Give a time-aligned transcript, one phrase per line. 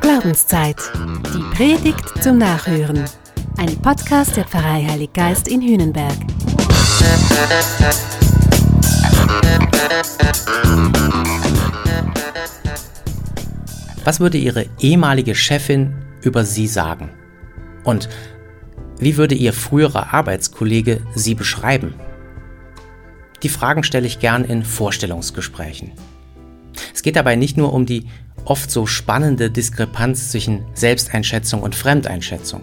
[0.00, 0.76] Glaubenszeit.
[1.32, 3.04] Die Predigt zum Nachhören.
[3.58, 6.16] Ein Podcast der Pfarrei Heilig Geist in Hühnenberg.
[14.04, 17.10] Was würde Ihre ehemalige Chefin über Sie sagen?
[17.84, 18.08] Und
[18.98, 21.94] wie würde Ihr früherer Arbeitskollege Sie beschreiben?
[23.44, 25.92] Die Fragen stelle ich gern in Vorstellungsgesprächen.
[26.94, 28.06] Es geht dabei nicht nur um die
[28.44, 32.62] oft so spannende Diskrepanz zwischen Selbsteinschätzung und Fremdeinschätzung.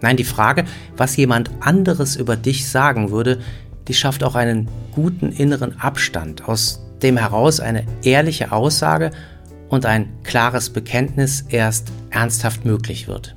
[0.00, 0.64] Nein, die Frage,
[0.96, 3.40] was jemand anderes über dich sagen würde,
[3.88, 9.10] die schafft auch einen guten inneren Abstand, aus dem heraus eine ehrliche Aussage
[9.68, 13.36] und ein klares Bekenntnis erst ernsthaft möglich wird.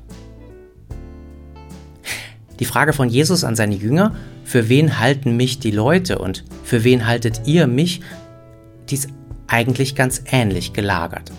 [2.60, 6.84] Die Frage von Jesus an seine Jünger, für wen halten mich die Leute und für
[6.84, 8.02] wen haltet ihr mich,
[8.90, 9.10] die ist
[9.54, 11.32] eigentlich ganz ähnlich gelagert.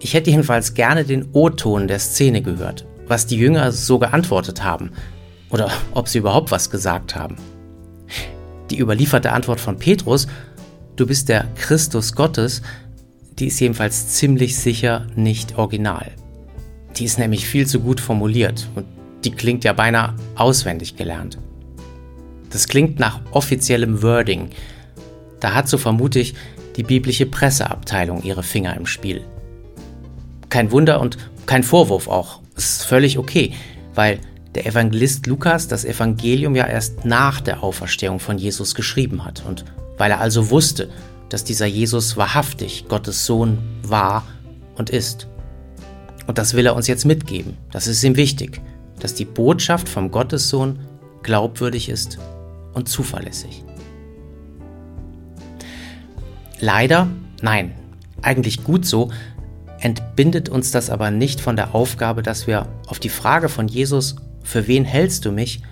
[0.00, 4.92] Ich hätte jedenfalls gerne den O-Ton der Szene gehört, was die Jünger so geantwortet haben
[5.50, 7.36] oder ob sie überhaupt was gesagt haben.
[8.70, 10.26] Die überlieferte Antwort von Petrus,
[10.96, 12.62] du bist der Christus Gottes,
[13.38, 16.12] die ist jedenfalls ziemlich sicher nicht original.
[16.96, 18.86] Die ist nämlich viel zu gut formuliert und
[19.24, 21.38] die klingt ja beinahe auswendig gelernt.
[22.48, 24.48] Das klingt nach offiziellem Wording.
[25.40, 26.34] Da hat so vermute ich
[26.76, 29.22] die biblische Presseabteilung ihre Finger im Spiel.
[30.48, 32.40] Kein Wunder und kein Vorwurf auch.
[32.56, 33.52] Es ist völlig okay,
[33.94, 34.20] weil
[34.54, 39.64] der Evangelist Lukas das Evangelium ja erst nach der Auferstehung von Jesus geschrieben hat und
[39.96, 40.90] weil er also wusste,
[41.28, 44.26] dass dieser Jesus wahrhaftig Gottes Sohn war
[44.76, 45.28] und ist.
[46.26, 47.56] Und das will er uns jetzt mitgeben.
[47.70, 48.60] Das ist ihm wichtig
[49.00, 50.78] dass die Botschaft vom Gottessohn
[51.22, 52.18] glaubwürdig ist
[52.74, 53.64] und zuverlässig.
[56.60, 57.08] Leider,
[57.42, 57.74] nein,
[58.22, 59.10] eigentlich gut so,
[59.80, 64.16] entbindet uns das aber nicht von der Aufgabe, dass wir auf die Frage von Jesus,
[64.42, 65.62] für wen hältst du mich,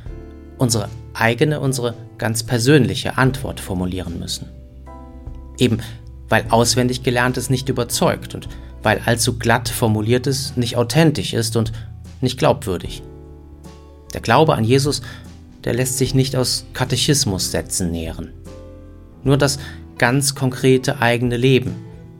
[0.56, 4.48] unsere eigene, unsere ganz persönliche Antwort formulieren müssen.
[5.58, 5.80] Eben
[6.28, 8.48] weil auswendig gelerntes nicht überzeugt und
[8.82, 11.72] weil allzu glatt formuliertes nicht authentisch ist und
[12.20, 13.02] nicht glaubwürdig.
[14.14, 15.02] Der Glaube an Jesus,
[15.64, 18.32] der lässt sich nicht aus Katechismussätzen nähren.
[19.24, 19.58] Nur das
[19.98, 21.74] ganz konkrete eigene Leben,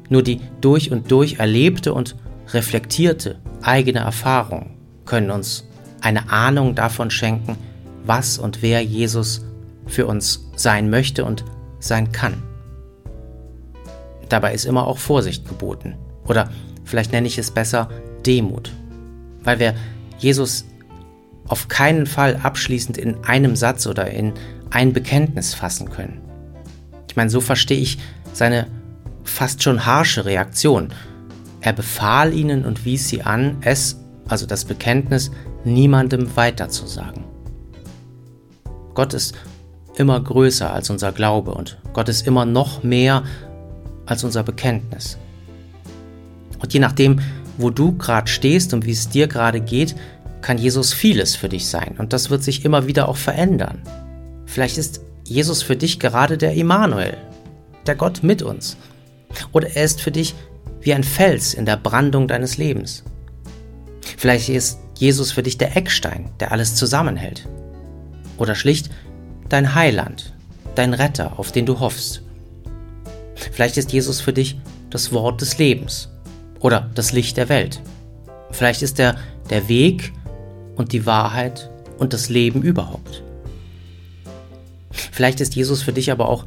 [0.09, 2.17] nur die durch und durch erlebte und
[2.53, 4.71] reflektierte eigene Erfahrung
[5.05, 5.67] können uns
[6.01, 7.57] eine Ahnung davon schenken,
[8.05, 9.45] was und wer Jesus
[9.87, 11.45] für uns sein möchte und
[11.81, 12.43] sein kann.
[14.29, 15.97] Dabei ist immer auch Vorsicht geboten.
[16.27, 16.51] Oder
[16.85, 17.89] vielleicht nenne ich es besser
[18.27, 18.73] Demut.
[19.43, 19.75] Weil wer
[20.19, 20.67] Jesus
[21.47, 24.35] auf keinen Fall abschließend in einem Satz oder in
[24.71, 26.21] ein Bekenntnis fassen können.
[27.19, 27.99] Meine, so verstehe ich
[28.33, 28.69] seine
[29.25, 30.91] fast schon harsche Reaktion.
[31.61, 33.99] Er befahl ihnen und wies sie an, es,
[34.29, 35.33] also das Bekenntnis,
[35.65, 37.25] niemandem weiterzusagen.
[38.95, 39.35] Gott ist
[39.97, 43.25] immer größer als unser Glaube und Gott ist immer noch mehr
[44.07, 45.19] als unser Bekenntnis.
[46.61, 47.19] Und je nachdem,
[47.57, 49.97] wo du gerade stehst und wie es dir gerade geht,
[50.41, 53.83] kann Jesus vieles für dich sein und das wird sich immer wieder auch verändern.
[54.47, 57.17] Vielleicht ist Jesus für dich gerade der Immanuel,
[57.87, 58.77] der Gott mit uns.
[59.53, 60.35] Oder er ist für dich
[60.81, 63.05] wie ein Fels in der Brandung deines Lebens.
[64.17, 67.47] Vielleicht ist Jesus für dich der Eckstein, der alles zusammenhält.
[68.37, 68.91] Oder schlicht
[69.49, 70.35] dein Heiland,
[70.75, 72.23] dein Retter, auf den du hoffst.
[73.35, 74.59] Vielleicht ist Jesus für dich
[74.91, 76.09] das Wort des Lebens
[76.61, 77.81] oder das Licht der Welt.
[78.51, 79.17] Vielleicht ist er
[79.51, 80.13] der Weg,
[80.79, 81.69] und die Wahrheit
[81.99, 83.23] und das Leben überhaupt.
[85.19, 86.45] Vielleicht ist Jesus für dich aber auch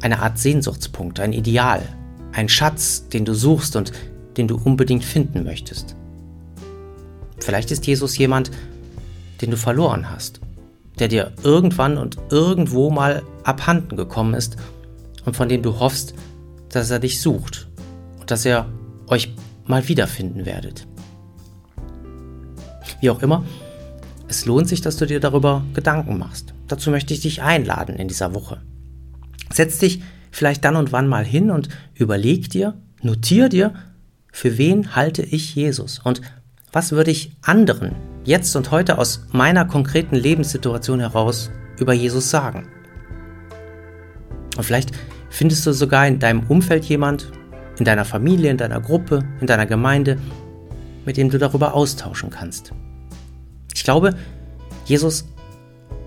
[0.00, 1.82] eine Art Sehnsuchtspunkt, ein Ideal,
[2.30, 3.90] ein Schatz, den du suchst und
[4.36, 5.96] den du unbedingt finden möchtest.
[7.40, 8.52] Vielleicht ist Jesus jemand,
[9.40, 10.40] den du verloren hast,
[11.00, 14.56] der dir irgendwann und irgendwo mal abhanden gekommen ist
[15.24, 16.14] und von dem du hoffst,
[16.68, 17.66] dass er dich sucht
[18.20, 18.66] und dass er
[19.08, 19.34] euch
[19.66, 20.86] mal wiederfinden werdet.
[23.00, 23.44] Wie auch immer,
[24.28, 26.54] es lohnt sich, dass du dir darüber Gedanken machst.
[26.70, 28.62] Dazu möchte ich dich einladen in dieser Woche.
[29.52, 33.74] Setz dich vielleicht dann und wann mal hin und überleg dir, notier dir,
[34.32, 36.20] für wen halte ich Jesus und
[36.72, 41.50] was würde ich anderen jetzt und heute aus meiner konkreten Lebenssituation heraus
[41.80, 42.68] über Jesus sagen.
[44.56, 44.92] Und vielleicht
[45.28, 47.32] findest du sogar in deinem Umfeld jemand,
[47.80, 50.18] in deiner Familie, in deiner Gruppe, in deiner Gemeinde,
[51.04, 52.72] mit dem du darüber austauschen kannst.
[53.74, 54.14] Ich glaube,
[54.84, 55.24] Jesus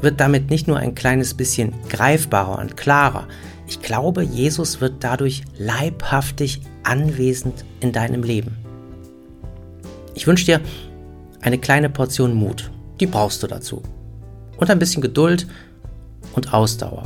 [0.03, 3.27] wird damit nicht nur ein kleines bisschen greifbarer und klarer,
[3.65, 8.57] Ich glaube, Jesus wird dadurch leibhaftig anwesend in deinem Leben.
[10.15, 10.61] Ich wünsche dir
[11.41, 12.69] eine kleine Portion Mut.
[13.00, 13.81] Die brauchst du dazu.
[14.57, 15.47] Und ein bisschen Geduld
[16.33, 17.03] und Ausdauer.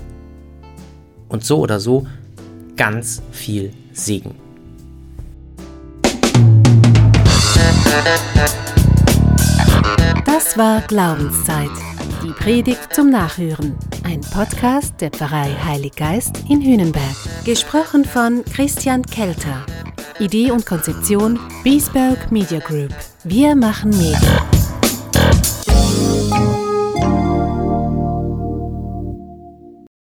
[1.30, 2.08] Und so oder so
[2.76, 4.36] ganz viel Segen.
[10.26, 11.70] Das war Glaubenszeit.
[12.28, 13.78] Die Predigt zum Nachhören.
[14.04, 17.16] Ein Podcast der Pfarrei Heilig Geist in Hühnenberg.
[17.46, 19.66] Gesprochen von Christian Kelter.
[20.20, 22.94] Idee und Konzeption Biesberg Media Group.
[23.24, 24.47] Wir machen Medien.